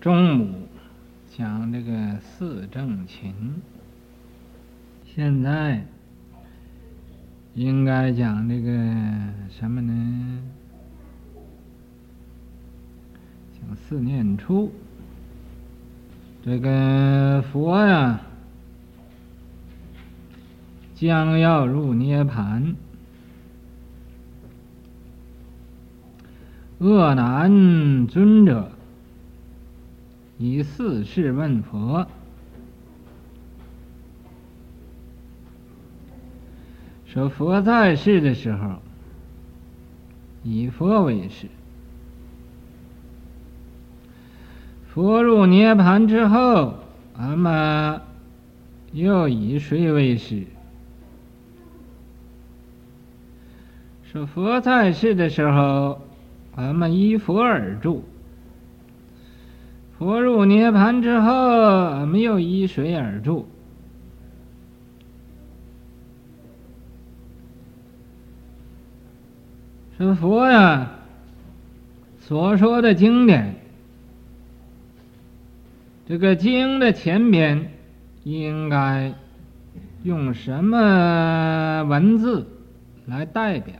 [0.00, 0.48] 中午
[1.28, 3.34] 讲这个四正勤，
[5.04, 5.84] 现在
[7.54, 8.70] 应该讲这个
[9.50, 10.42] 什么呢？
[13.52, 14.72] 讲四念处。
[16.42, 18.22] 这个佛呀，
[20.94, 22.74] 将要入涅槃。
[26.78, 28.72] 恶难尊者
[30.40, 32.06] 以四事问佛，
[37.04, 38.76] 说佛在世的时候，
[40.42, 41.46] 以佛为师；
[44.88, 46.78] 佛入涅槃之后，
[47.18, 48.00] 俺们
[48.92, 50.46] 又以谁为师？
[54.10, 56.00] 说佛在世的时候。
[56.56, 58.04] 俺们依佛而住，
[60.00, 63.46] 佛入涅槃之后，我们又依水而住？
[69.98, 70.90] 说佛呀，
[72.18, 73.54] 所说的经典，
[76.08, 77.70] 这个经的前边
[78.24, 79.12] 应该
[80.02, 82.46] 用什么文字
[83.04, 83.74] 来代表？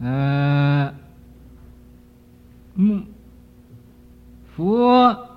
[0.00, 0.94] 呃，
[2.74, 3.06] 嗯，
[4.54, 5.28] 佛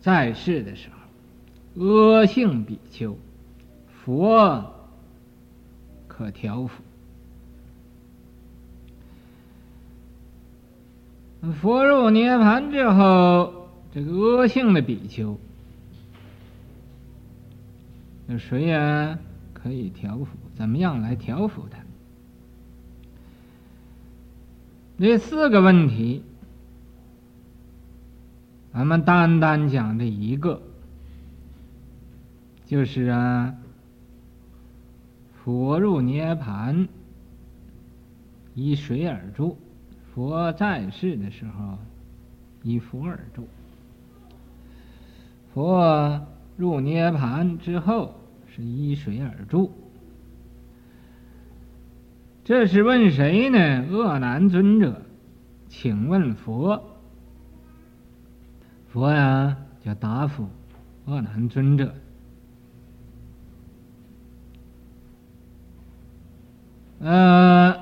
[0.00, 0.88] 在世的时
[1.76, 3.18] 候，阿性比丘，
[4.04, 4.72] 佛
[6.06, 6.82] 可调伏。
[11.60, 15.38] 佛入涅盘之后，这个阿性的比丘，
[18.26, 19.18] 那谁呀
[19.52, 20.26] 可以调伏？
[20.56, 21.77] 怎么样来调伏他？
[25.00, 26.24] 这四个问题，
[28.72, 30.60] 咱们单单讲这一个，
[32.66, 33.54] 就是啊，
[35.44, 36.88] 佛入涅槃，
[38.56, 39.56] 依水而住？
[40.12, 41.78] 佛在世的时候，
[42.64, 43.44] 依佛而住；
[45.54, 46.26] 佛
[46.56, 48.16] 入涅槃之后，
[48.48, 49.70] 是依水而住？
[52.48, 53.84] 这是问谁呢？
[53.90, 55.02] 恶难尊者，
[55.68, 56.82] 请问佛。
[58.86, 59.54] 佛呀，
[59.84, 60.48] 就答复
[61.04, 61.92] 恶难尊者。
[67.00, 67.78] 呃，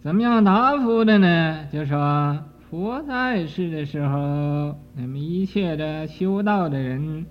[0.00, 1.66] 怎么样答复的呢？
[1.70, 7.26] 就说佛在世的时候，那么一切的修道的人。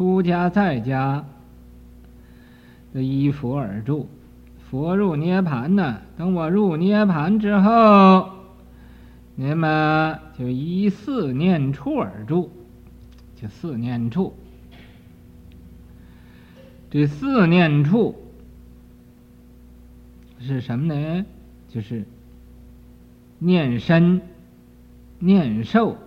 [0.00, 1.26] 出家在家，
[2.94, 4.08] 的依佛而住。
[4.70, 6.00] 佛入涅槃呢？
[6.16, 8.30] 等我入涅槃之后，
[9.36, 12.50] 那么就依四念处而住，
[13.36, 14.34] 就四念处。
[16.90, 18.16] 这四念处
[20.38, 21.26] 是什么呢？
[21.68, 22.06] 就是
[23.38, 24.22] 念身、
[25.18, 25.98] 念受。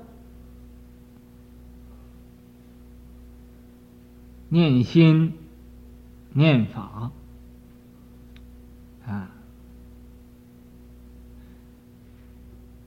[4.54, 5.34] 念心、
[6.32, 7.12] 念法。
[9.08, 9.32] 啊，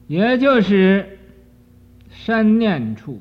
[0.07, 1.19] 也就是
[2.09, 3.21] 身念处、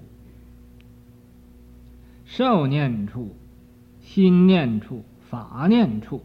[2.25, 3.35] 受念处、
[4.03, 6.23] 心念处、法念处，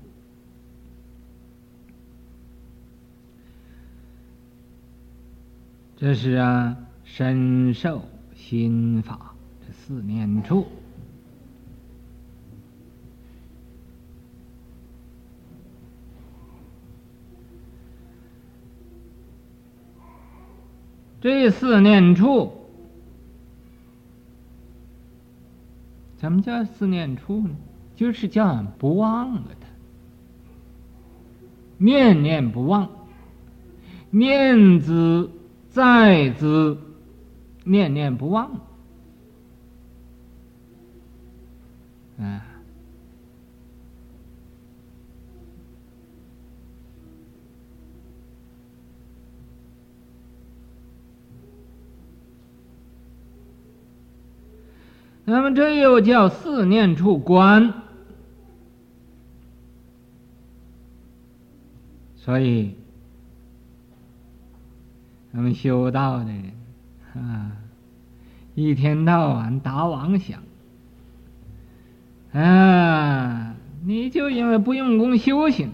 [5.97, 8.05] 这是啊，身受
[8.37, 9.35] 心法
[9.67, 10.67] 这四念处。
[21.21, 22.53] 这四念处，
[26.17, 27.57] 怎么叫四念处呢？
[27.97, 29.67] 就是叫俺不忘了他，
[31.77, 32.89] 念念不忘，
[34.09, 35.31] 念兹
[35.69, 36.79] 在兹，
[37.65, 38.51] 念念不忘，
[42.19, 42.47] 啊。
[55.31, 57.73] 那么这又叫四念处观，
[62.17, 62.75] 所以，
[65.31, 66.51] 我们修道的人
[67.15, 67.53] 啊，
[68.57, 70.43] 一天到晚打妄想，
[72.33, 73.55] 啊，
[73.87, 75.71] 你就因为不用功修行，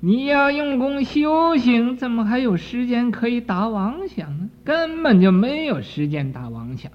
[0.00, 4.50] 你要用功修行，怎么还有时间可以打妄想呢？
[4.64, 6.90] 根本就没有时间打妄想。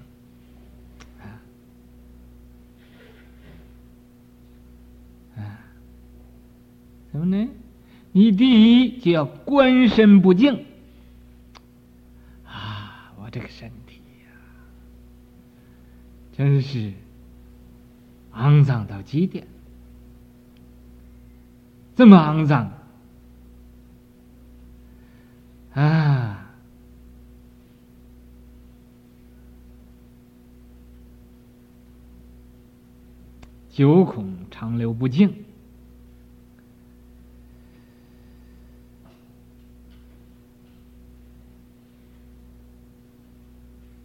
[7.12, 7.48] 什么呢？
[8.12, 10.64] 你第一就要观身不净
[12.44, 13.12] 啊！
[13.16, 14.30] 我这个身体呀、
[16.32, 16.92] 真是
[18.32, 19.46] 肮脏到极点，
[21.94, 22.72] 这么肮脏
[25.74, 26.50] 啊！
[33.70, 35.44] 九孔长流不净。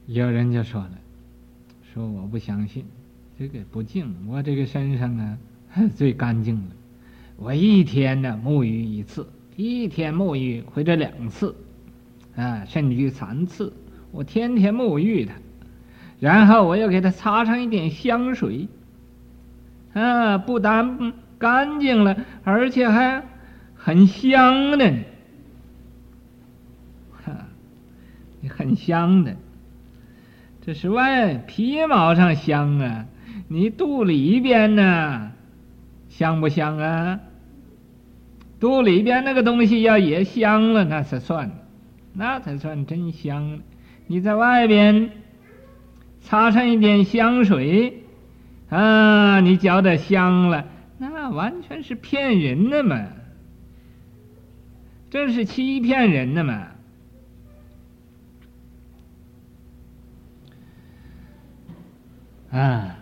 [0.07, 0.91] 有人就说了，
[1.93, 2.85] 说我不相信，
[3.39, 5.37] 这个不净，我这个身上啊
[5.95, 6.71] 最干净了，
[7.37, 11.55] 我一天呢沐浴一次，一天沐浴或者两次，
[12.35, 13.73] 啊，甚至于三次，
[14.11, 15.33] 我天天沐浴它，
[16.19, 18.67] 然后我又给它擦上一点香水，
[19.93, 23.23] 啊，不但干净了，而且还
[23.75, 24.85] 很香呢，
[27.25, 27.47] 哈，
[28.49, 29.35] 很香的。
[30.65, 33.05] 这是外皮毛上香啊，
[33.47, 35.31] 你肚里边呢，
[36.09, 37.19] 香不香啊？
[38.59, 41.51] 肚里边那个东西要也香了，那才算，
[42.13, 43.59] 那才算真香。
[44.07, 45.11] 你在外边
[46.21, 48.01] 擦上一点香水，
[48.69, 50.65] 啊，你觉得香了，
[50.97, 53.05] 那完全是骗人的嘛，
[55.11, 56.69] 这是欺骗人的嘛。
[62.55, 62.95] 啊，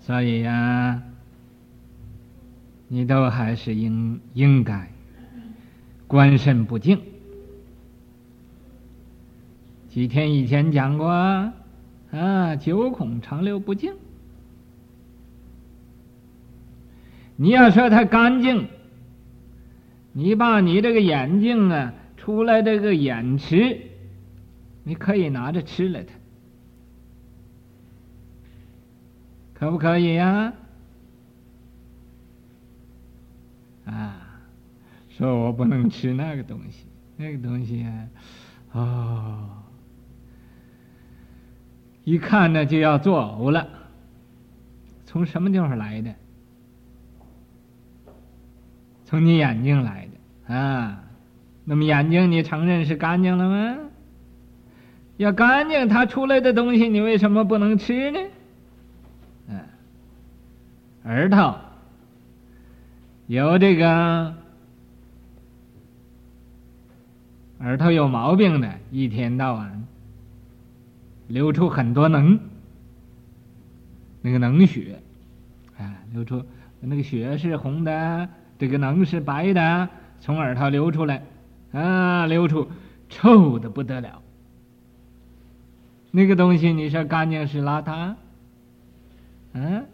[0.00, 1.02] 所以呀、啊，
[2.88, 4.90] 你都还是应应该
[6.08, 7.00] 观身不净。
[9.88, 13.94] 几天以前讲过啊，九孔长流不净。
[17.36, 18.66] 你要说它干净，
[20.12, 23.78] 你把你这个眼睛啊出来这个眼池，
[24.82, 26.19] 你可以拿着吃了它。
[29.60, 30.54] 可不可以呀？
[33.84, 34.16] 啊，
[35.10, 36.86] 说我不能吃那个东西，
[37.18, 38.08] 那个东西啊，
[38.72, 39.48] 哦，
[42.04, 43.68] 一看呢就要作呕了。
[45.04, 46.14] 从什么地方来的？
[49.04, 50.08] 从你眼睛来
[50.46, 51.04] 的啊。
[51.66, 53.76] 那么眼睛你承认是干净了吗？
[55.18, 58.18] 要干净，它出来的东西你为什么不能吃呢？
[61.04, 61.58] 耳朵
[63.26, 64.34] 有这个
[67.60, 69.86] 耳朵有毛病的，一天到晚
[71.28, 72.38] 流出很多脓，
[74.22, 74.98] 那个脓血，
[75.78, 76.44] 啊，流出
[76.80, 79.88] 那个血是红的，这个脓是白的，
[80.20, 81.22] 从耳朵流出来，
[81.72, 82.68] 啊，流出
[83.08, 84.20] 臭的不得了。
[86.10, 88.14] 那个东西你说干净是邋遢？
[89.52, 89.86] 嗯、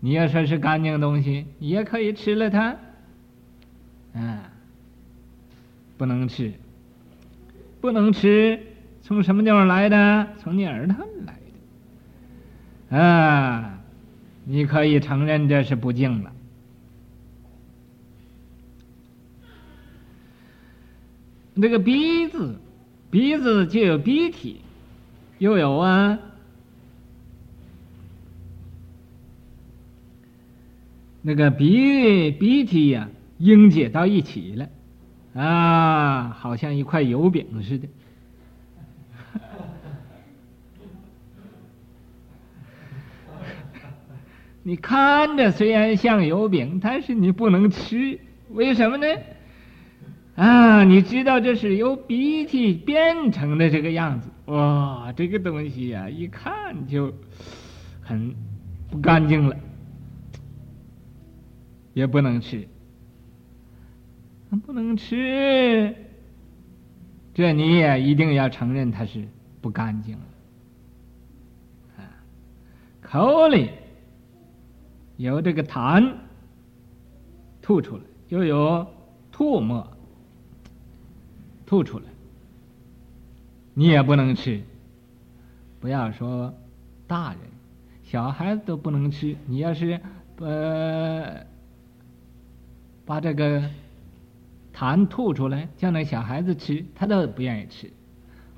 [0.00, 2.76] 你要说是干净东西，也可以吃了它，
[4.14, 4.52] 啊，
[5.96, 6.52] 不能吃，
[7.80, 8.60] 不能吃，
[9.02, 10.28] 从什么地方来的？
[10.38, 11.38] 从你耳朵来
[12.90, 13.78] 的，啊，
[14.44, 16.32] 你可以承认这是不净了。
[21.60, 22.60] 这个鼻子，
[23.10, 24.60] 鼻子就有鼻涕，
[25.38, 26.18] 又有啊。
[31.26, 34.68] 那个鼻鼻涕呀，凝结到一起了，
[35.34, 37.88] 啊，好像一块油饼似的。
[44.62, 49.06] 你看着虽然像油饼，但是你不能吃，为什么呢？
[50.36, 57.12] 啊，你知道这是由鼻涕变成的这个样子，哇，这个东西呀，一看就
[58.00, 58.32] 很
[58.88, 59.56] 不干净了。
[61.96, 62.68] 也不能吃，
[64.66, 65.96] 不能吃，
[67.32, 69.26] 这你也一定要承认它是
[69.62, 70.24] 不干净了。
[71.96, 72.04] 啊，
[73.00, 73.70] 口里
[75.16, 76.12] 有这个痰
[77.62, 78.86] 吐出来，又有
[79.32, 79.90] 唾沫
[81.64, 82.04] 吐出来，
[83.72, 84.60] 你也不能吃。
[85.80, 86.52] 不要说
[87.06, 87.38] 大人，
[88.02, 89.34] 小孩子都不能吃。
[89.46, 89.98] 你要是
[90.40, 91.55] 呃
[93.06, 93.62] 把这个
[94.74, 97.90] 痰吐出来，叫那小孩子吃，他都不愿意吃。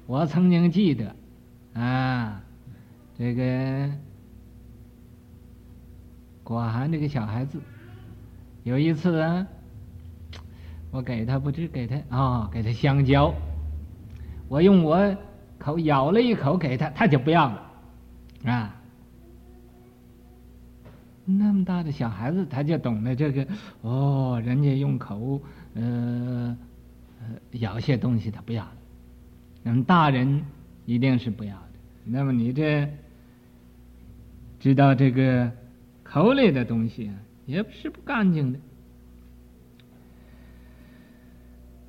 [0.07, 1.15] 我曾经记得
[1.75, 2.43] 啊，
[3.17, 3.91] 这个
[6.43, 7.61] 果涵这个小孩子，
[8.65, 9.47] 有一次啊，
[10.91, 13.35] 我给他不知给他啊、给他香蕉，
[14.49, 15.15] 我用我
[15.59, 17.71] 口咬了一口给他，他就不要了。
[18.45, 18.78] 啊，
[21.31, 23.47] 那么大的小孩子，他就懂得这个
[23.83, 25.39] 哦，人家用口
[25.75, 26.57] 呃
[27.53, 28.73] 咬些东西，他不要了。
[29.63, 30.43] 那么大人
[30.87, 31.69] 一定是不要的。
[32.05, 32.89] 那么你这
[34.59, 35.53] 知道这个
[36.03, 38.55] 口里的东西啊，也不是不干净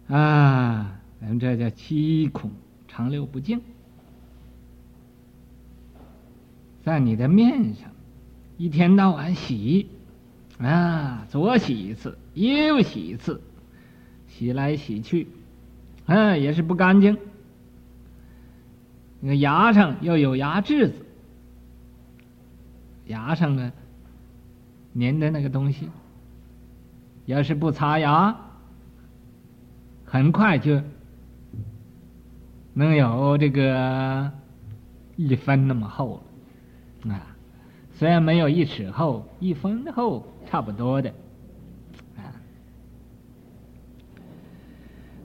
[0.10, 1.00] 的啊。
[1.22, 2.51] 咱们这叫七孔
[2.89, 3.62] 长流不净。
[6.84, 7.89] 在你的面上，
[8.60, 9.88] 一天到晚洗，
[10.58, 13.42] 啊，左洗一次，右洗一次，
[14.28, 15.30] 洗来洗去，
[16.06, 17.18] 啊，也是不干净。
[19.22, 21.06] 那个牙上又有牙渍子，
[23.08, 23.72] 牙上呢
[24.94, 25.88] 粘的那个东西，
[27.28, 28.36] 要是不擦牙，
[30.04, 30.82] 很快就
[32.74, 34.30] 能有这个
[35.16, 36.22] 一分那么厚
[37.06, 37.13] 了。
[37.13, 37.38] 啊，
[38.00, 41.10] 虽然没有一尺厚，一分厚差不多的，
[42.15, 42.32] 啊，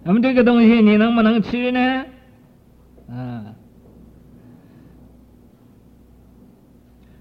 [0.03, 2.05] 那么这个东西你能不能吃呢？
[3.09, 3.55] 啊，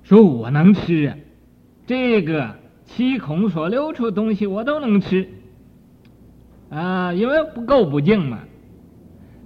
[0.02, 1.14] 说我能吃，
[1.86, 2.56] 这个
[2.86, 5.30] 七孔所流出东西我都能吃，
[6.72, 8.40] 啊，因为不够不净嘛。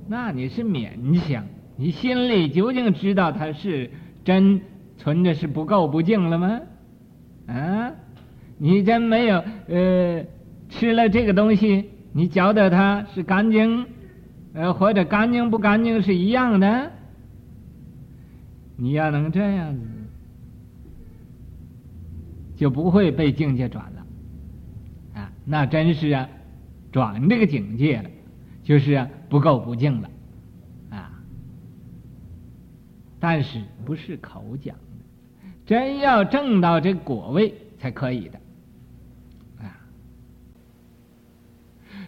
[0.08, 1.46] 那你是勉强，
[1.76, 3.92] 你心里究竟知道它是
[4.24, 4.62] 真？
[4.98, 6.60] 存着是不垢不净了吗？
[7.48, 7.94] 啊，
[8.58, 10.25] 你真没有呃
[10.68, 13.86] 吃了这个东西，你觉得它是干净，
[14.54, 16.92] 呃或者干净不干净是一样的？
[18.75, 19.82] 你要能这样子，
[22.56, 24.06] 就不会被境界转了，
[25.22, 26.27] 啊，那真是啊，
[26.92, 28.10] 转这个境界了，
[28.63, 30.10] 就是啊不垢不净了，
[30.89, 31.12] 啊，
[33.20, 34.75] 但是不是口讲。
[35.68, 38.40] 真要证到这果位才可以的，
[39.60, 39.78] 啊，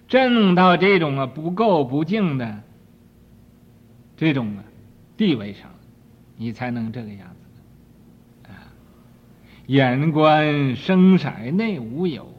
[0.08, 2.64] 证到这种啊不垢不净的
[4.16, 4.64] 这种啊
[5.18, 5.70] 地位上，
[6.38, 8.72] 你才能这个样子，啊，
[9.68, 12.32] 眼观声色内无有，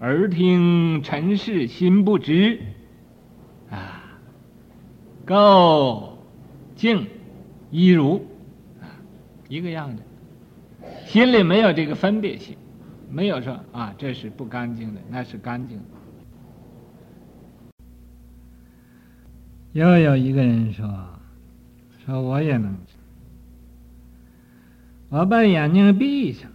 [0.00, 2.58] 耳听尘世心不知，
[3.68, 4.18] 啊，
[5.26, 6.12] 垢
[6.74, 7.06] 净
[7.70, 8.26] 一如。
[9.48, 10.02] 一个样的，
[11.06, 12.56] 心里没有这个分别心，
[13.08, 15.84] 没有说啊，这是不干净的，那是干净的。
[19.72, 20.88] 又有一个人说，
[22.04, 22.96] 说我也能吃，
[25.08, 26.50] 我把眼睛闭上，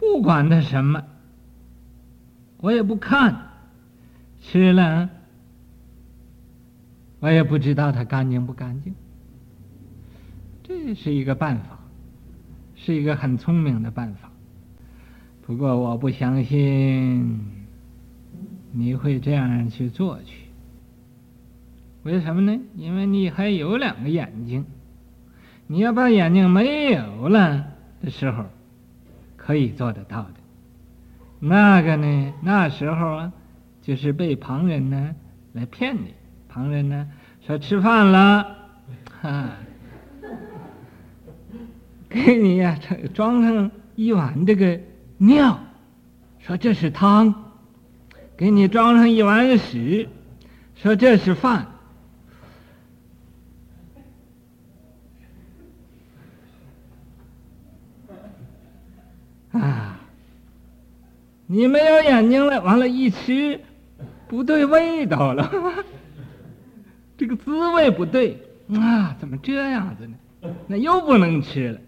[0.00, 1.04] 不管它什么，
[2.58, 3.50] 我也不看，
[4.40, 5.08] 吃了，
[7.20, 8.94] 我也不知道它干净不干净。
[10.64, 11.78] 这是一个办法，
[12.84, 14.28] 是一个很聪明的办法。
[15.46, 17.40] 不过我不相信
[18.72, 20.42] 你会这样去做去。
[22.02, 22.60] 为什么呢？
[22.74, 24.64] 因为你还有两个眼睛，
[25.68, 27.64] 你要把眼睛没有了
[28.00, 28.46] 的时候，
[29.36, 30.34] 可以做得到的。
[31.38, 32.32] 那个呢？
[32.42, 33.32] 那时候啊，
[33.80, 35.14] 就是被旁人呢
[35.52, 36.14] 来骗你。
[36.48, 37.08] 旁人呢
[37.46, 38.56] 说吃饭了，
[39.20, 39.50] 哈。
[42.12, 42.78] 给你呀，
[43.14, 44.78] 装上一碗这个
[45.16, 45.58] 尿，
[46.40, 47.32] 说这是汤；
[48.36, 50.06] 给你装上一碗屎，
[50.74, 51.66] 说这是饭。
[59.52, 59.98] 啊，
[61.46, 63.58] 你没有眼睛了，完了，一吃
[64.28, 65.50] 不对味道了，
[67.16, 68.38] 这个滋味不对
[68.74, 70.14] 啊，怎么这样子呢？
[70.66, 71.80] 那又不能吃了。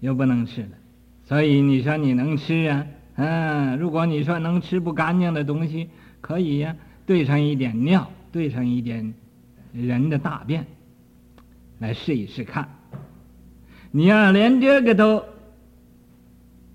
[0.00, 0.70] 又不能吃了，
[1.24, 2.86] 所以你说你能吃啊？
[3.16, 5.90] 嗯，如果你说能吃不干净的东西，
[6.20, 9.12] 可以呀，兑上一点尿，兑上一点
[9.72, 10.66] 人的大便，
[11.78, 12.68] 来试一试看。
[13.90, 15.22] 你要连这个都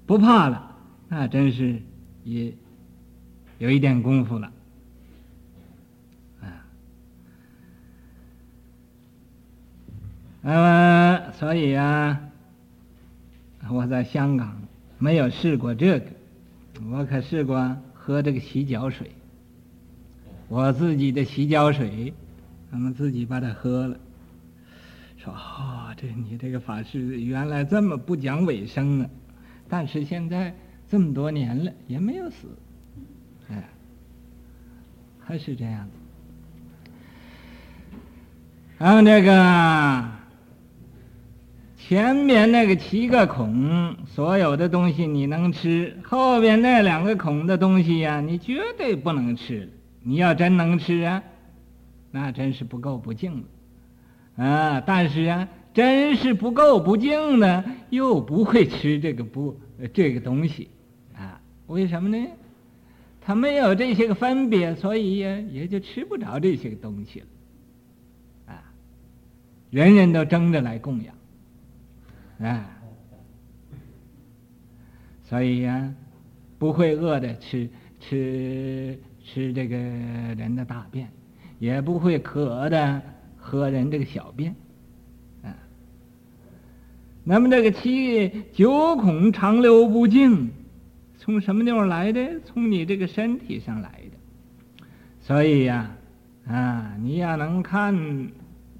[0.06, 0.76] 不怕了，
[1.08, 1.82] 那真是
[2.24, 2.54] 也
[3.58, 4.52] 有一点功夫了。
[6.42, 6.66] 啊，
[10.44, 12.20] 呃，所以啊，
[13.70, 14.62] 我在香港
[14.98, 16.06] 没有试过这个，
[16.92, 19.12] 我可试过喝这个洗脚水，
[20.48, 22.14] 我自己的洗脚水，
[22.72, 23.98] 他们自己把它喝了，
[25.18, 29.10] 说啊、哦，这你这个法师原来这么不讲卫生啊，
[29.68, 30.54] 但是现在
[30.88, 32.48] 这么多年了也没有死，
[33.50, 33.68] 哎，
[35.20, 35.92] 还是这样子。
[38.78, 40.15] 然后这个
[41.88, 49.70] 前面那个七个孔，所有的东西你能吃，后边那两个孔的东西呀、你绝对不能吃。
[50.02, 51.22] 你要真能吃啊，
[52.10, 53.44] 那真是不够不净
[54.36, 54.82] 了啊！
[54.84, 59.56] 但是啊，真是不够不净的，又不会吃这个不
[59.94, 60.70] 这个东西
[61.16, 61.40] 啊？
[61.68, 62.28] 为什么呢？
[63.22, 67.26] 他没有这些个分别，所以也也就吃不着这些个东西了。
[68.48, 68.74] 啊
[69.70, 71.14] 人人都争着来供养，
[72.40, 72.70] 啊，
[75.24, 75.94] 所以呀、
[76.60, 81.10] 不会饿的吃吃吃这个人的大便，
[81.60, 83.02] 也不会渴的
[83.38, 84.54] 喝人这个小便，
[87.24, 90.52] 那么这个七九孔长流不净，
[91.18, 92.40] 从什么地方来的？
[92.46, 94.88] 从你这个身体上来的。
[95.22, 95.90] 所以呀、
[96.48, 98.30] 啊，你要能看。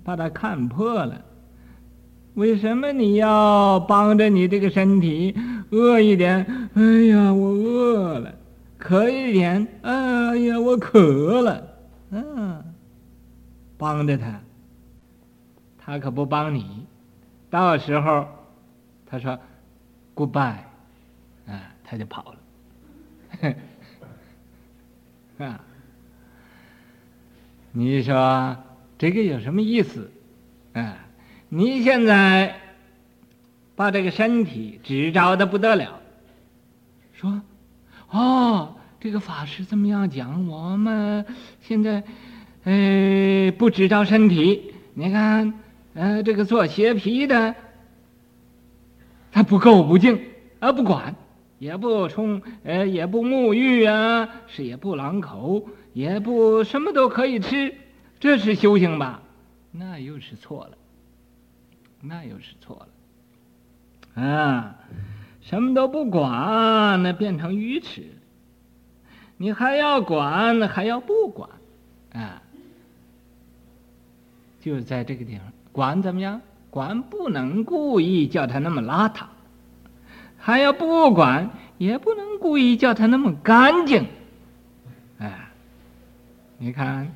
[0.06, 1.26] 把它看破了，
[2.36, 5.36] 为什么你要帮着你这个身体？
[5.72, 6.46] 饿一点？
[6.76, 8.34] 哎呀，我饿了，
[8.78, 11.68] 渴一点，哎呀，我渴了，
[12.12, 12.64] 嗯，
[13.78, 14.40] 帮着他，
[15.78, 16.86] 他可不帮你，
[17.50, 18.28] 到时候
[19.06, 19.38] 他说
[20.14, 20.58] goodbye，
[21.48, 22.34] 啊，他就跑
[23.42, 23.56] 了，
[25.46, 25.60] 啊，
[27.72, 28.56] 你说。
[28.98, 30.10] 这个有什么意思？
[30.72, 31.05] 啊，
[31.58, 32.54] 你现在
[33.78, 36.02] 把这个身体执着的不得了，
[37.14, 37.42] 说，
[38.10, 40.50] 哦，这个法师这么样讲？
[40.50, 41.26] 我们
[41.62, 42.04] 现在，
[42.66, 44.74] 呃，不执着身体。
[44.96, 45.54] 你看，
[45.94, 47.56] 呃，这个做鞋皮的，
[49.32, 50.20] 他不垢不净，
[50.60, 51.16] 啊，不管，
[51.58, 57.74] 也不冲，呃，也不沐浴啊，是也不朗口，也不什么都可以吃。
[58.20, 59.22] 这是修行吧？
[59.72, 60.78] 那又是错了，
[62.08, 62.86] 那又是错
[64.16, 64.76] 了，啊！
[65.42, 68.04] 什么都不管，那变成愚痴。
[69.38, 71.50] 你还要管，还要不管，
[72.14, 72.42] 啊！
[74.62, 76.42] 就在这个地方，管怎么样？
[76.70, 79.26] 管不能故意叫他那么邋遢，
[80.38, 84.06] 还要不管，也不能故意叫他那么干净，
[85.20, 85.50] 哎，
[86.58, 87.12] 你看。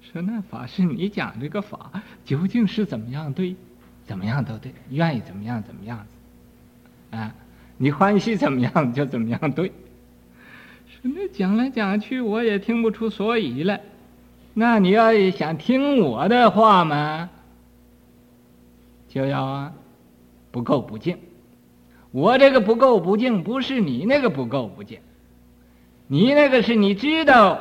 [0.00, 3.56] 说那法师，你讲这个法究竟是怎么样对？
[4.04, 7.34] 怎么样都对，愿意怎么样怎么样子，啊，
[7.76, 9.68] 你欢喜怎么样就怎么样对。
[10.88, 13.80] 说那讲来讲去我也听不出所以来，
[14.54, 17.30] 那你要想听我的话嘛，
[19.08, 19.72] 就要啊，
[20.50, 21.18] 不够不净。
[22.10, 25.00] 我这个不够不净不是你那个不够不净，
[26.06, 27.58] 你那个是你知道。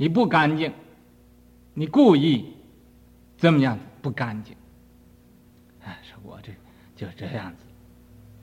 [0.00, 0.72] 你不干净，
[1.74, 2.52] 你故意
[3.38, 4.54] 这么样子不干净，
[5.84, 6.52] 哎，说我这
[6.96, 7.64] 就这样子，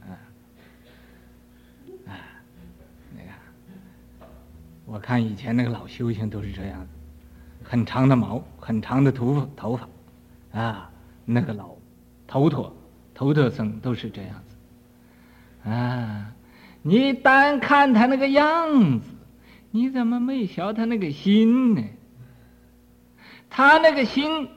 [0.07, 0.15] 啊，
[2.07, 2.15] 啊，
[3.13, 4.27] 那个，
[4.85, 6.93] 我看以前那个老修行都是这样子，
[7.61, 9.89] 很长的毛，很长的头发，头发，
[10.59, 10.89] 啊，
[11.25, 11.75] 那个老
[12.25, 12.73] 头陀，
[13.13, 16.33] 头陀僧都是这样子，啊，
[16.81, 19.09] 你单看他那个样子。
[19.71, 21.83] 你怎么没瞧他那个心呢？
[23.49, 24.47] 他那个心，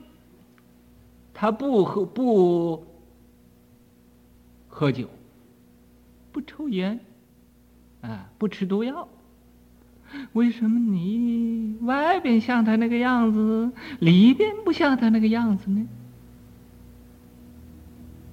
[1.40, 2.84] 他不喝不
[4.66, 5.08] 喝酒，
[6.32, 6.98] 不抽烟，
[8.00, 9.06] 啊，不吃毒药。
[10.32, 13.70] 为什么你外边像他那个样子，
[14.00, 15.86] 里边不像他那个样子呢？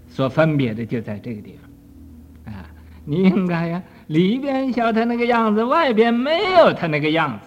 [0.10, 2.66] 所分别的就在这个地方，啊，
[3.06, 3.84] 你应该呀。
[4.08, 7.46] 里边像他那个样子，外边没有他那个样子，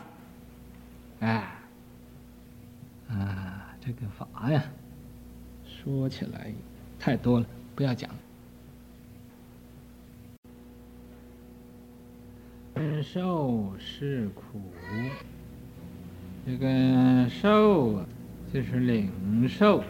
[1.18, 1.48] 哎，
[3.10, 4.62] 啊，这个法呀，
[5.88, 6.52] 说起来
[6.98, 8.10] 太多了，不要讲。
[13.02, 14.60] 受是苦，
[16.46, 18.06] 这个受啊，
[18.52, 19.82] 就是领受，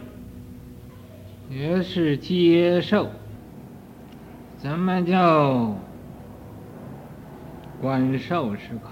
[1.50, 3.10] 也是接受，
[4.56, 5.76] 怎么叫？
[7.80, 8.90] 观受是苦，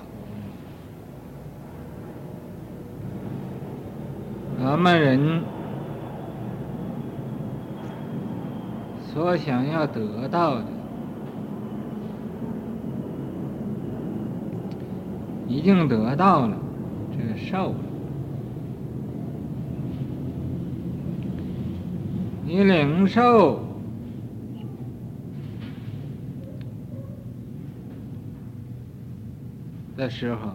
[4.58, 5.42] 咱们人
[9.16, 10.64] 所想要得到的，
[15.48, 16.54] 已经得到了，
[17.10, 17.76] 这个受了。
[22.44, 23.58] 你领受
[29.96, 30.52] 的时候，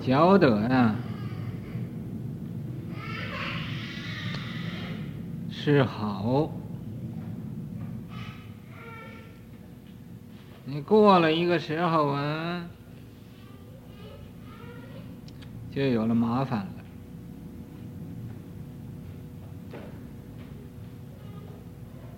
[0.00, 0.94] 觉得呀
[5.50, 6.48] 是好。
[10.82, 12.68] 过了一个时候啊，
[15.70, 16.68] 就有了麻烦了。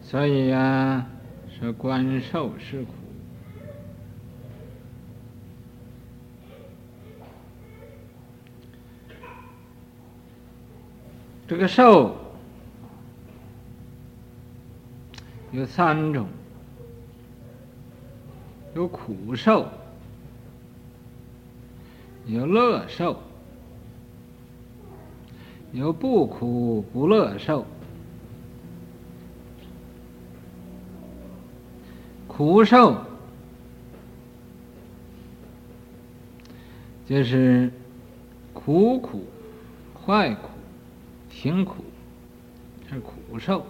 [0.02, 1.06] 所以呀、啊，
[1.48, 2.92] 说观受是苦。
[11.46, 12.16] 这个受
[15.50, 16.28] 有三种，
[18.74, 19.68] 有苦受，
[22.26, 23.20] 有乐受，
[25.72, 27.66] 有不苦不乐受。
[32.28, 32.96] 苦受
[37.06, 37.70] 就是
[38.54, 39.24] 苦苦、
[40.06, 40.48] 坏苦、
[41.28, 41.84] 辛苦，
[42.88, 43.66] 是苦受。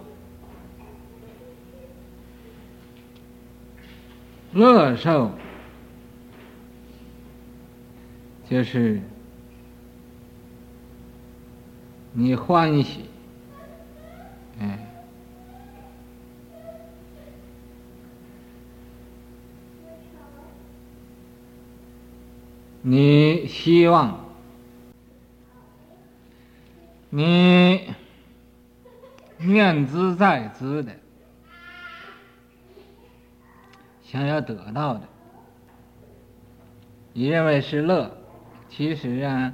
[4.53, 5.31] 乐受
[8.49, 9.01] 就是
[12.13, 13.05] 你欢喜，
[14.59, 14.87] 哎。
[22.83, 24.19] 你希望，
[27.11, 27.93] 你
[29.37, 30.91] 念兹在兹的，
[34.11, 35.01] 想要得到的，
[37.13, 38.11] 你认为是乐，
[38.67, 39.53] 其实啊，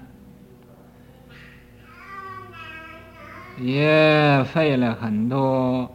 [3.60, 5.88] 也费了很多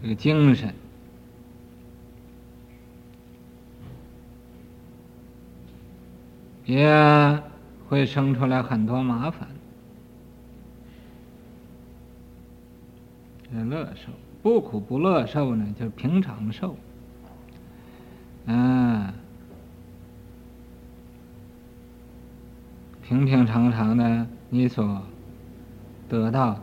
[0.00, 0.72] 这个精神。
[6.66, 7.42] 也
[7.88, 9.48] 会生出来很多麻烦。
[13.50, 16.76] 这乐受，不苦不乐受呢，就是平常受。
[18.50, 19.12] 嗯，
[23.02, 25.02] 平平常常的，你所
[26.08, 26.60] 得到的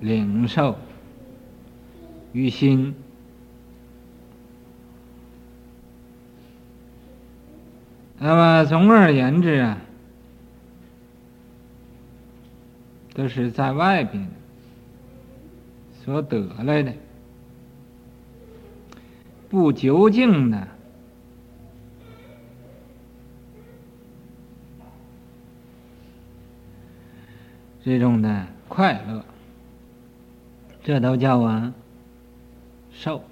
[0.00, 0.78] 领受
[2.32, 2.94] 于心。
[8.20, 9.78] 那么，总而言之啊，
[13.12, 14.28] 都是在外边
[16.04, 16.94] 所得来的，
[19.52, 20.66] 不究竟的
[27.84, 29.22] 这种的快乐，
[30.82, 31.74] 这都叫啊
[32.94, 33.22] 受。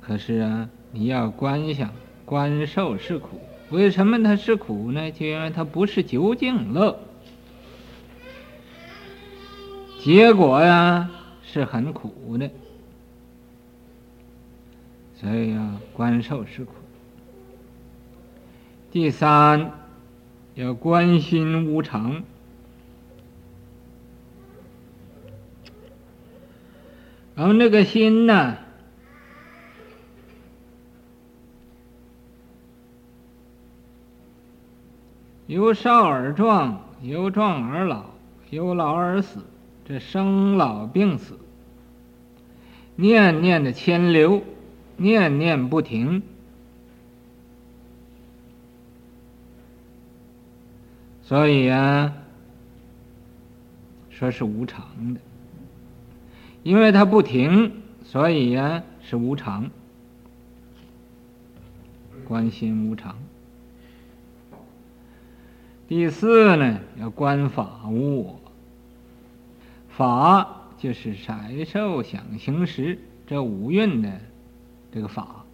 [0.00, 1.92] 可是啊，你要观想，
[2.24, 3.38] 观受是苦。
[3.70, 5.12] 为什么它是苦呢？
[5.12, 6.98] 就因为它不是究竟乐，
[10.00, 11.08] 结果呀
[11.44, 12.50] 是很苦的，
[15.20, 16.72] 所以要观受是苦。
[18.90, 19.72] 第三，
[20.54, 22.22] 要关心无常，
[27.34, 28.56] 然后那个心呢？
[35.46, 38.06] 由少而壮，由壮而老，
[38.50, 39.44] 由老而死，
[39.84, 41.38] 这生老病死，
[42.96, 44.42] 念念的牵流，
[44.96, 46.22] 念念不停，
[51.22, 52.14] 所以啊，
[54.10, 55.20] 说是无常的，
[56.62, 59.70] 因为它不停，所以呀是无常，
[62.24, 63.16] 观心无常。
[65.88, 68.40] 第四呢，要观法无我。
[69.88, 74.12] 法就是色受想行识这五蕴呢
[74.96, 75.44] 这个法。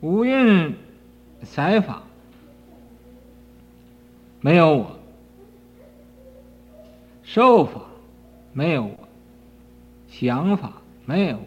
[0.00, 0.74] 五蕴
[1.44, 2.02] 色法
[4.40, 4.98] 没有我，
[7.22, 7.82] 受法
[8.52, 8.98] 没有我，
[10.08, 10.72] 想法
[11.04, 11.44] 没有我，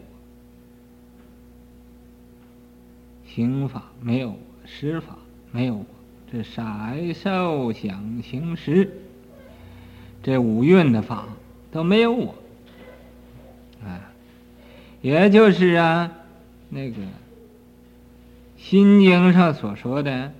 [3.27, 5.17] 行法没有我，施法
[5.51, 5.85] 没有我。
[6.31, 6.61] 这色
[7.13, 8.89] 受想行识，
[10.23, 11.27] 这五蕴的法
[11.73, 12.35] 都没有我，
[15.01, 16.11] 也就是啊，
[16.69, 16.97] 那个
[18.57, 20.33] 《心经》上所说的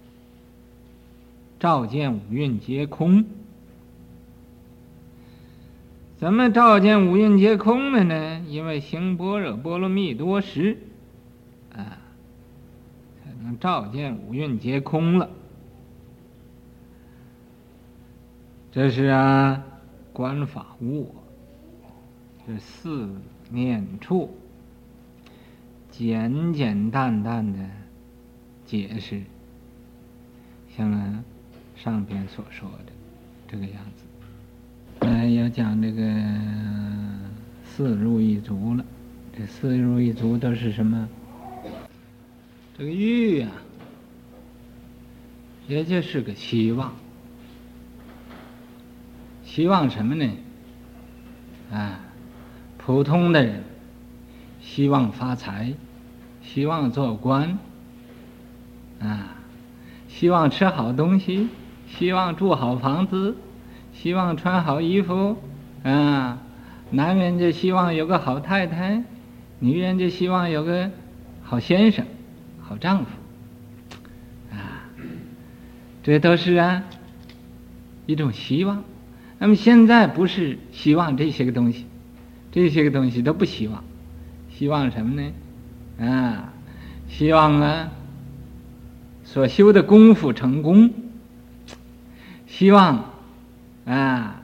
[1.58, 3.24] “照见五蕴皆空”。
[6.18, 8.44] 怎么照见五蕴皆空了呢？
[8.48, 10.76] 因为行般若波罗蜜多时，
[11.72, 11.96] 啊，
[13.24, 15.30] 才能照见五蕴皆空了。
[18.72, 19.64] 这是啊，
[20.12, 21.14] 观法无我。
[22.48, 23.10] 这四
[23.50, 24.34] 念处，
[25.90, 27.58] 简简单单的
[28.64, 29.20] 解释，
[30.74, 31.22] 像
[31.76, 32.92] 上边所说的
[33.46, 34.04] 这个样子。
[35.00, 36.02] 呃，要讲这个
[37.66, 38.82] 四入一足了。
[39.36, 41.06] 这四入一足都是什么？
[42.78, 43.52] 这个欲啊，
[45.66, 46.96] 也就是个希望。
[49.44, 50.32] 希望什么呢？
[51.70, 52.06] 啊。
[52.88, 53.64] 普通的人
[54.62, 55.74] 希望发财，
[56.42, 57.58] 希望做官，
[58.98, 59.34] 啊，
[60.08, 61.48] 希望吃好东西，
[61.86, 63.36] 希望住好房子，
[63.92, 65.36] 希望穿好衣服，
[65.82, 66.38] 啊，
[66.90, 69.04] 男人就希望有个好太太，
[69.58, 70.90] 女人就希望有个
[71.42, 72.06] 好先生、
[72.62, 73.10] 好丈夫，
[74.50, 74.88] 啊，
[76.02, 76.84] 这都是啊
[78.06, 78.82] 一种希望。
[79.38, 81.84] 那么现在不是希望这些个东西。
[82.50, 83.84] 这些个东西都不希望，
[84.50, 85.32] 希望什么呢？
[86.00, 86.52] 啊，
[87.08, 87.90] 希望啊，
[89.24, 90.90] 所修的功夫成功，
[92.46, 93.04] 希望
[93.84, 94.42] 啊，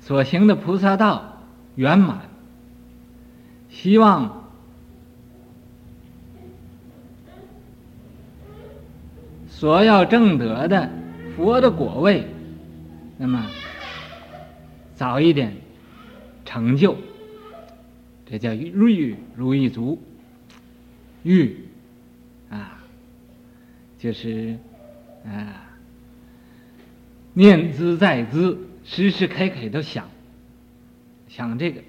[0.00, 1.38] 所行的菩萨道
[1.76, 2.20] 圆满，
[3.70, 4.44] 希望
[9.48, 10.90] 所要证得的
[11.34, 12.26] 佛的果位，
[13.16, 13.46] 那么。
[14.94, 15.56] 早一点
[16.44, 16.96] 成就，
[18.26, 20.00] 这叫欲如意足。
[21.22, 21.56] 欲
[22.50, 22.82] 啊，
[23.98, 24.58] 就是
[25.24, 25.70] 啊，
[27.32, 30.08] 念兹在兹，时时刻刻都想
[31.28, 31.80] 想这个，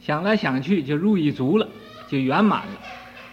[0.00, 1.68] 想来想去就如意足了，
[2.08, 2.80] 就圆满了。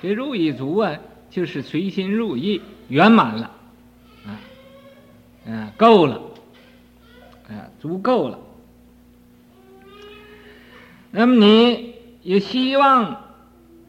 [0.02, 1.00] 这如意足啊，
[1.30, 3.52] 就是随心如意，圆满了，
[4.26, 4.40] 啊，
[5.50, 6.22] 啊，够了，
[7.48, 8.38] 啊，足够了。
[11.12, 11.94] 那么你
[12.24, 13.22] 有希望，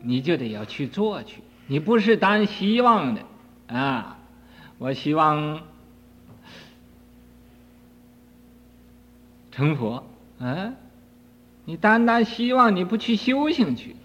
[0.03, 1.41] 你就得要去做去。
[1.67, 3.21] 你不是单希望的
[3.67, 4.19] 啊！
[4.79, 5.61] 我希望
[9.51, 10.07] 成佛
[10.39, 10.73] 啊！
[11.65, 13.97] 你单单希望，你不去修行去，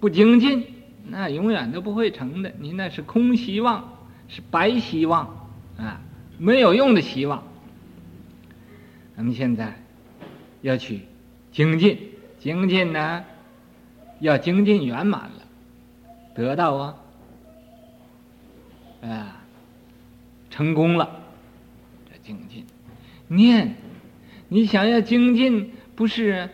[0.00, 0.64] 不精进，
[1.06, 2.52] 那永远都不会成的。
[2.58, 3.96] 你那是空希望，
[4.28, 6.00] 是白希望啊，
[6.38, 7.44] 没有用的希望。
[9.16, 9.80] 咱们现在
[10.62, 11.02] 要去
[11.52, 12.07] 精进。
[12.38, 13.24] 精进呢，
[14.20, 15.42] 要精进圆满了，
[16.34, 16.96] 得到啊，
[19.02, 19.42] 啊，
[20.48, 21.10] 成功了，
[22.08, 22.64] 这精进
[23.26, 23.74] 念，
[24.48, 26.48] 你想要精进，不是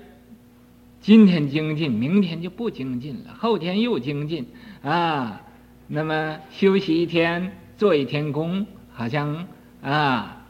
[1.00, 4.46] 今天精进，明天就不精进了，后天又精进
[4.82, 5.42] 啊，
[5.86, 9.46] 那么休息一天，做一天工，好像
[9.82, 10.46] 啊，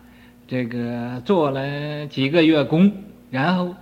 [0.47, 2.93] 这个做了几个月工，
[3.31, 3.75] 然后。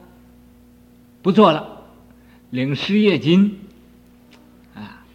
[1.23, 1.85] 不做了，
[2.51, 3.61] 领失业金，
[4.75, 5.07] 啊，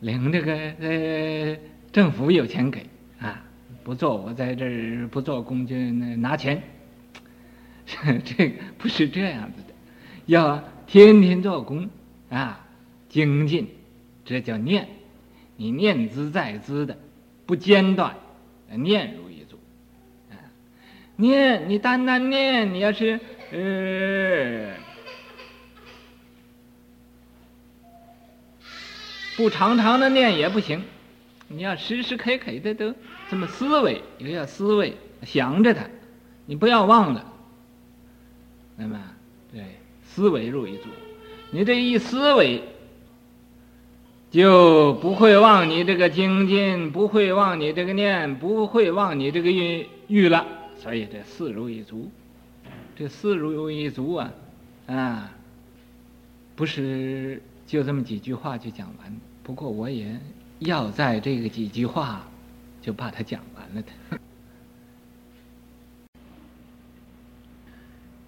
[0.00, 1.56] 领这个呃，
[1.92, 2.84] 政府有钱给。
[3.18, 3.42] 啊，
[3.82, 5.74] 不做我在这儿不做工就
[6.16, 6.62] 拿钱，
[8.24, 9.72] 这个不是这样子的，
[10.26, 11.88] 要天天做工。
[12.28, 12.66] 啊，
[13.08, 13.68] 精进，
[14.24, 14.88] 这叫念，
[15.56, 16.98] 你念兹在兹的，
[17.46, 18.16] 不间断，
[18.68, 19.56] 念如一组，
[20.30, 20.34] 啊，
[21.14, 23.20] 念你单单念，你要是
[23.52, 24.85] 呃。
[29.36, 30.82] 不常常的念也不行，
[31.48, 32.94] 你要时时刻刻的都
[33.28, 35.84] 这么思维，也要思维想着它，
[36.46, 37.32] 你不要忘了。
[38.76, 38.98] 那么，
[39.52, 39.62] 对，
[40.02, 40.88] 思维入一足，
[41.50, 42.62] 你这一思维，
[44.30, 50.46] 就不会忘你这个精进，不会忘你这个念，不会忘你这个欲欲了。
[50.78, 52.10] 所以这四如一足，
[52.96, 54.32] 这四如一足啊，
[54.86, 55.30] 啊，
[56.54, 57.42] 不是。
[57.66, 60.18] 就这么几句话就讲完，不过我也
[60.60, 62.28] 要在这个几句话
[62.80, 63.88] 就把它讲完了的。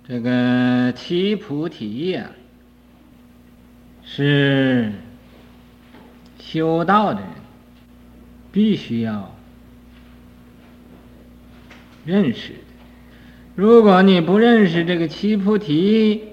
[0.08, 2.30] 这个七菩提呀，
[4.02, 4.92] 是
[6.38, 7.30] 修道的人
[8.50, 9.36] 必须要
[12.06, 12.58] 认识的，
[13.54, 16.24] 如果你不认识这个七菩提，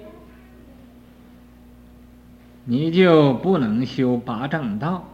[2.68, 5.08] 你就不能修八正道。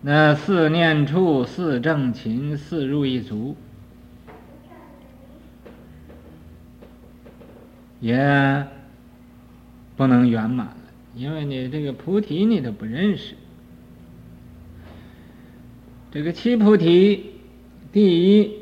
[0.00, 3.56] 那四念处、四正勤、四入一足，
[8.00, 8.66] 也
[9.96, 10.76] 不能圆满了，
[11.14, 13.34] 因为你这个菩提你都不认识。
[16.10, 17.34] 这个七菩提，
[17.92, 18.52] 第一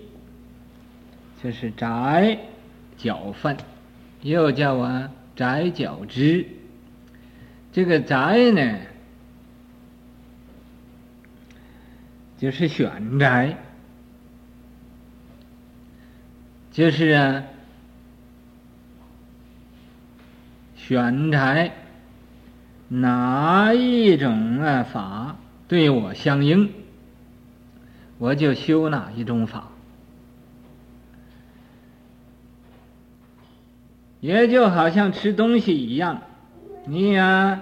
[1.42, 2.38] 就是窄
[2.96, 3.56] 角分，
[4.22, 6.48] 又叫啊窄角支。
[7.72, 8.78] 这个窄呢，
[12.38, 13.58] 就是选窄，
[16.72, 17.44] 就是啊
[20.74, 21.72] 选窄
[22.88, 25.36] 哪一种啊法
[25.68, 26.72] 对我相应。
[28.18, 29.68] 我就修哪一种法，
[34.20, 36.22] 也就好像吃东西一样，
[36.84, 37.60] 你呀，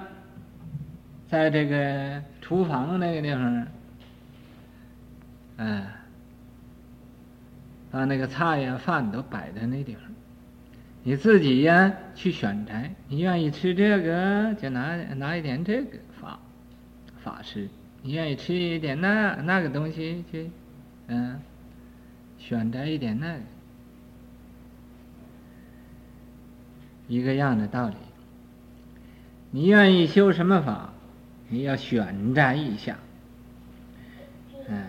[1.29, 3.67] 在这个厨房那个地方，
[5.57, 5.85] 哎，
[7.91, 10.03] 把那个菜呀、饭都摆在那地方，
[11.03, 12.73] 你自己呀去选择，
[13.09, 16.39] 你愿意吃这个，就拿拿一点这个法
[17.23, 17.69] 法师。
[18.03, 20.51] 你愿意吃一点那那个东西去，
[21.07, 21.41] 嗯，
[22.39, 23.41] 选择一点那个，
[27.09, 27.95] 一个样的道理。
[29.51, 30.93] 你愿意修什么法，
[31.49, 32.97] 你要选择一下，
[34.69, 34.87] 嗯，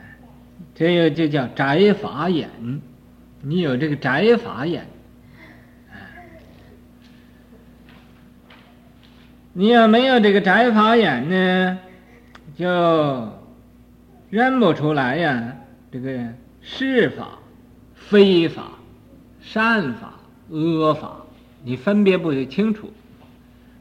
[0.74, 2.50] 这个就叫宅法眼，
[3.42, 4.86] 你有这个宅法眼，
[9.54, 11.80] 你要没有这个宅法眼呢？
[12.58, 13.30] 就
[14.30, 15.56] 认不出来呀，
[15.92, 17.38] 这个是法、
[17.94, 18.72] 非法、
[19.42, 20.14] 善法、
[20.50, 21.25] 恶法，
[21.66, 22.94] 你分别不清楚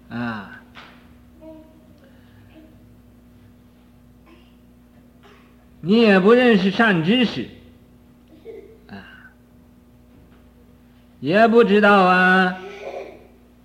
[0.09, 0.61] 啊。
[5.81, 7.47] 你也不认识善知识
[8.89, 9.31] 啊，
[11.21, 12.59] 也不知道啊，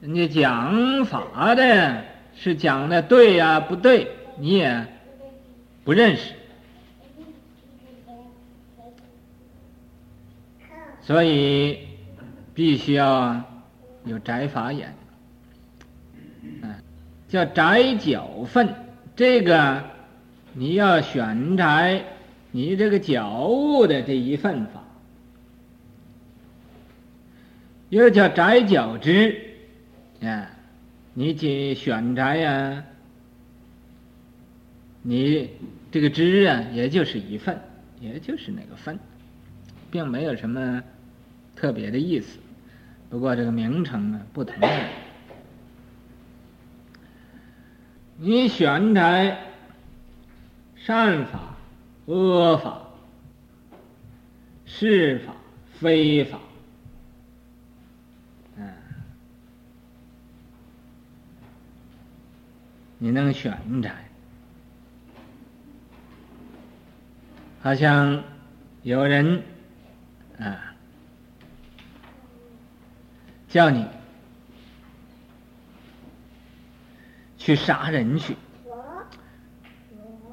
[0.01, 2.03] 人家讲法的
[2.35, 4.85] 是讲的对呀，不对，你也。
[5.85, 6.33] 不认识，
[11.01, 11.79] 所以
[12.53, 13.41] 必须要
[14.05, 14.93] 有宅法眼，
[16.61, 16.73] 嗯，
[17.27, 18.73] 叫宅角分。
[19.15, 19.83] 这个
[20.53, 22.01] 你要选择
[22.51, 24.83] 你这个觉悟的这一份法，
[27.89, 29.39] 又叫宅角支，
[30.21, 30.49] 啊，
[31.13, 32.83] 你去选宅呀，
[35.01, 35.49] 你。
[35.91, 37.59] 这个支啊，也就是一份，
[37.99, 38.99] 也就是那个分，
[39.89, 40.83] 并没有什么
[41.55, 42.37] 特别的意思。
[43.09, 44.55] 不过这个名称啊不同。
[48.17, 49.35] 你选择
[50.75, 51.55] 善法、
[52.05, 52.81] 恶法、
[54.65, 55.33] 是法、
[55.79, 56.37] 非法，
[58.57, 58.73] 嗯，
[62.97, 63.89] 你能选择。
[67.61, 68.23] 好像
[68.83, 69.41] 有人
[70.37, 70.68] 啊
[73.49, 73.83] 叫你
[77.37, 78.35] 去杀人去，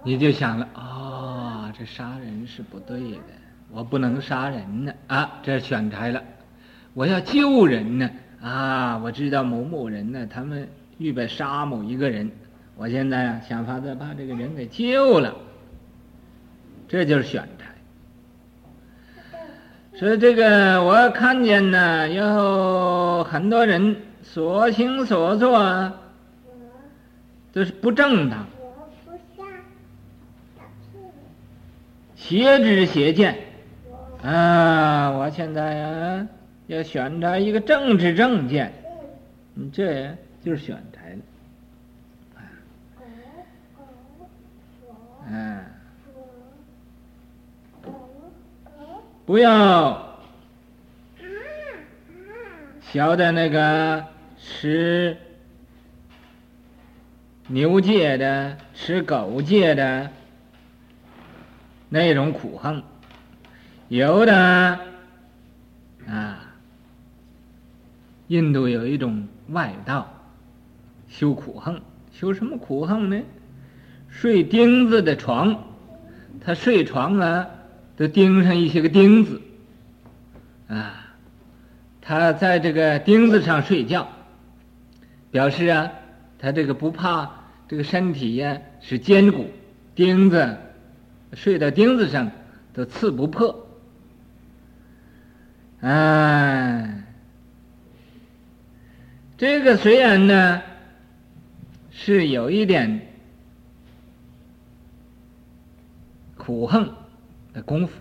[0.05, 3.19] 你就想了啊、哦，这杀人是不对的，
[3.71, 4.93] 我不能杀人呢。
[5.07, 6.23] 啊，这选择了，
[6.93, 8.11] 我要救人呢。
[8.43, 12.31] 啊，我知道某某人呢，他们预备杀某一个人，
[12.77, 15.35] 我现在啊想法子把这个人给救了。
[16.87, 17.56] 这就是选择。
[19.99, 25.93] 所以这个我看见呢，有很多人所行所作
[27.53, 28.47] 都是不正当，
[32.15, 33.39] 邪知邪见。
[34.23, 35.11] 啊！
[35.13, 36.29] 我现在啊
[36.67, 38.73] 要选择一个正知正见，
[39.55, 40.15] 你这
[40.45, 42.43] 就是选择了，
[45.31, 45.65] 嗯。
[49.27, 50.21] 不要
[52.81, 54.05] 晓得那个
[54.39, 55.17] 吃
[57.49, 60.09] 牛界的、吃狗界的
[61.89, 62.85] 那种苦恨，
[63.89, 64.79] 有的
[66.07, 66.55] 啊，
[68.29, 70.09] 印度有一种外道
[71.09, 73.21] 修苦恨，修什么苦恨呢？
[74.09, 75.65] 睡钉子的床，
[76.41, 77.51] 他睡床啊。
[77.97, 79.41] 都钉上一些个钉子，
[80.69, 81.15] 啊，
[82.01, 84.09] 他在这个钉子上睡觉，
[85.31, 85.91] 表示啊，
[86.39, 87.31] 他这个不怕
[87.67, 89.51] 这个身体呀是坚固，
[89.95, 90.59] 钉子
[91.33, 92.31] 睡到钉子上
[92.75, 93.67] 都刺不破。
[95.81, 97.03] 哎，
[99.39, 100.63] 这个虽然呢
[101.91, 103.01] 是有一点
[106.37, 106.91] 苦恨
[107.57, 107.95] 的功夫。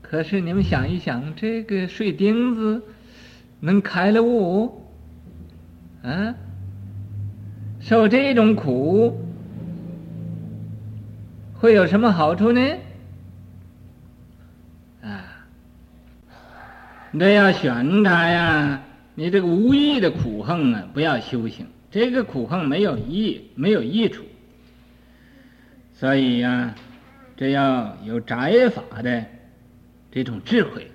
[0.00, 2.82] 可是你们想一想，这个碎钉子
[3.60, 4.82] 能开了悟，
[6.02, 6.34] 啊，
[7.80, 9.20] 受这种苦
[11.52, 12.60] 会有什么好处呢？
[15.02, 15.46] 啊，
[17.10, 18.82] 你要选它呀，
[19.14, 24.24] 你这个无益的苦横啊，不要修行，这个苦横没有益，没有益处。
[25.92, 26.74] 所以呀，
[27.44, 29.26] 这要有摘法的。
[30.16, 30.92] 这种智慧，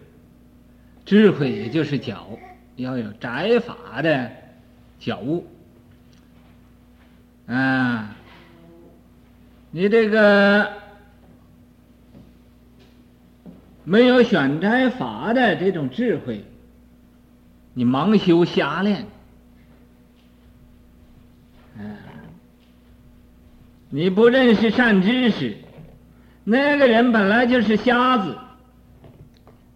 [1.06, 2.40] 智慧也就是觉，
[2.78, 4.32] 要有摘法的
[4.98, 5.46] 觉悟
[7.46, 8.16] 啊！
[9.72, 10.72] 你这个
[13.84, 16.46] 没有选摘法的这种智慧，
[17.74, 19.06] 你盲修瞎练，
[21.78, 21.84] 啊，
[23.90, 25.58] 你不认识善知识，
[26.50, 28.36] 那个人本来就是瞎子。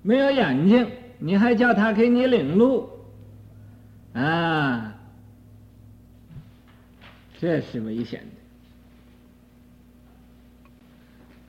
[0.01, 0.86] 没有眼睛，
[1.19, 2.89] 你还叫他给你领路，
[4.13, 4.93] 啊，
[7.39, 8.21] 这是危险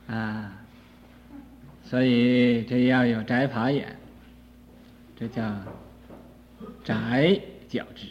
[0.07, 0.53] 的，啊，
[1.83, 3.97] 所以这要有摘法眼，
[5.19, 5.43] 这叫
[6.85, 8.07] 摘觉知。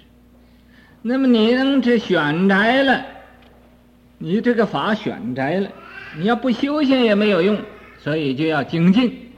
[1.02, 3.06] 那么你能这选摘了，
[4.18, 5.72] 你这个法选摘了，
[6.18, 7.62] 你要不修行也没有用，
[8.00, 9.32] 所以就要精进。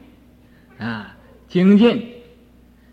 [0.78, 1.16] 啊，
[1.48, 2.14] 精进，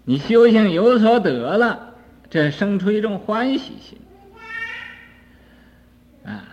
[0.04, 1.94] 你修行有所得了，
[2.30, 3.98] 这生出一种欢喜心。
[6.24, 6.44] 啊，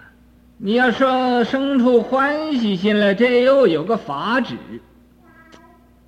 [0.57, 4.55] 你要说生出欢喜心来，这又有个法旨，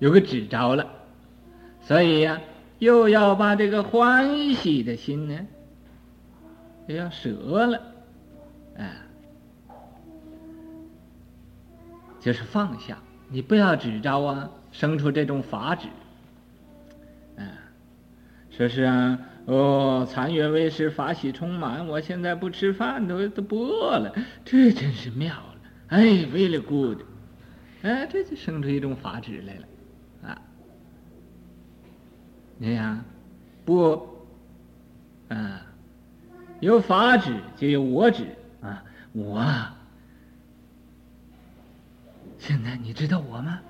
[0.00, 0.88] 有个旨着了，
[1.82, 2.40] 所以呀、
[2.80, 5.38] 又要把这个欢喜的心呢，
[6.88, 7.30] 又要舍
[7.66, 7.78] 了，
[8.76, 9.06] 啊，
[12.22, 12.96] 就是放下，
[13.28, 14.48] 你不要执着啊。
[14.70, 15.86] 生出这种法旨，
[17.36, 17.46] 嗯，
[18.50, 24.14] 说是啊，哦，残月为师，法喜充满，我现在不吃饭都都不饿了，
[24.46, 25.56] 这真是妙了，
[25.88, 27.02] 哎，very good，
[27.82, 30.40] 哎，这就生出一种法旨来了，啊，
[32.56, 33.04] 你看，
[33.66, 34.08] 不，
[35.28, 35.60] 啊，
[36.60, 38.24] 有法旨就有我旨
[38.62, 39.44] 啊，我，
[42.44, 43.60] 现在你知道我吗？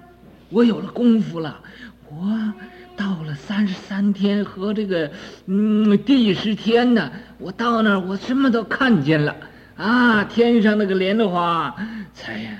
[0.48, 1.60] 我有了功夫了，
[2.08, 2.54] 我
[2.96, 5.12] 到了三十三天和这个
[5.44, 9.36] 嗯第十天呢，我到那儿我什么都看见了
[9.76, 10.24] 啊！
[10.24, 11.76] 天上那个莲花
[12.14, 12.50] 彩呀，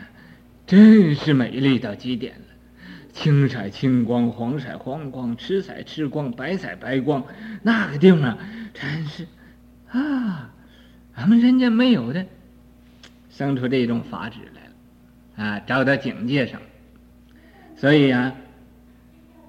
[0.66, 2.46] 真是美丽到极点了，
[3.14, 7.24] 青色青光，黄色黄光，赤色赤光，白色白光，
[7.62, 8.36] 那个地方
[8.74, 9.26] 真是
[9.90, 10.50] 啊，
[11.14, 12.26] 俺们人家没有的，
[13.30, 14.61] 生出这种法旨来
[15.42, 16.60] 啊，找到境界上。
[17.76, 18.32] 所以、啊，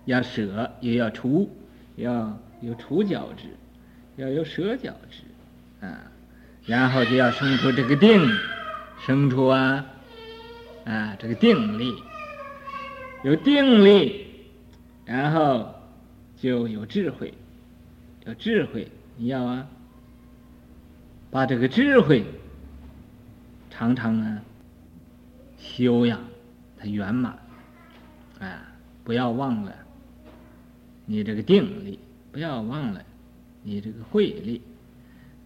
[0.05, 1.55] 要舍也要除，
[1.97, 3.43] 要有除角之，
[4.15, 6.11] 要有舍角之，啊，
[6.65, 8.27] 然后就要生出这个定，
[9.05, 9.85] 生出啊，
[10.85, 11.93] 啊这个定力，
[13.23, 14.25] 有定力，
[15.05, 15.75] 然后
[16.35, 17.31] 就有智慧，
[18.25, 18.87] 有智慧，
[19.17, 19.67] 你要啊，
[21.29, 22.25] 把这个智慧
[23.69, 24.41] 常常啊
[25.64, 26.20] 修养
[26.78, 27.39] 它圆满。
[28.39, 28.61] 啊，
[29.05, 29.74] 不要忘了
[31.05, 31.97] 你这个定力，
[32.32, 33.01] 不要忘了
[33.61, 34.61] 你这个慧力，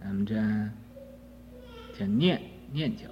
[0.00, 0.34] 咱们这
[1.96, 2.40] 叫念
[2.72, 3.04] 念脚。